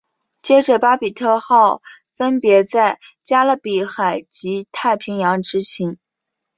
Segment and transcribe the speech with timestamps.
[0.41, 1.83] 接着巴比特号
[2.15, 5.99] 分别在加勒比海及太平洋执勤。